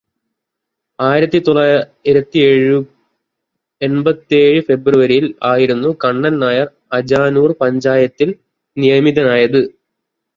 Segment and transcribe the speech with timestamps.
[0.99, 2.39] ആയിരത്തി തൊള്ളായിരത്തി
[3.81, 6.67] എൺപത്തിയേഴ് ഫെബ്രുവരിയിൽ ആയിരുന്നു കണ്ണൻ നായർ
[6.99, 8.31] അജാനൂർ പഞ്ചായത്തിൽ
[8.77, 9.61] നിയമിതനായത്.